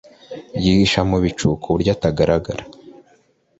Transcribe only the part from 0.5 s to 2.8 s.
Yihisha mu bicu ku buryo atagaragara